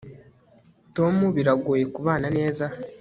tom 0.95 1.15
biragoye 1.35 1.83
kubana 1.95 2.27
neza 2.37 2.65